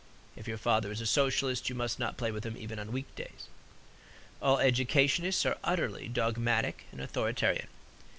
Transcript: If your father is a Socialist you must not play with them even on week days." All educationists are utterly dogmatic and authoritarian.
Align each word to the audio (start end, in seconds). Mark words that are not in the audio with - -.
If 0.35 0.47
your 0.47 0.57
father 0.57 0.91
is 0.91 0.99
a 0.99 1.05
Socialist 1.05 1.69
you 1.69 1.75
must 1.75 1.99
not 1.99 2.17
play 2.17 2.31
with 2.31 2.41
them 2.41 2.57
even 2.57 2.79
on 2.79 2.91
week 2.91 3.13
days." 3.13 3.45
All 4.41 4.57
educationists 4.57 5.45
are 5.45 5.59
utterly 5.63 6.07
dogmatic 6.07 6.87
and 6.91 6.99
authoritarian. 6.99 7.67